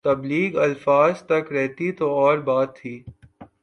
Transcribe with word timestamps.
تبلیغ 0.05 0.59
الفاظ 0.61 1.23
تک 1.23 1.51
رہتی 1.51 1.91
تو 1.91 2.09
اور 2.15 2.37
بات 2.37 2.75
تھی۔ 2.75 3.03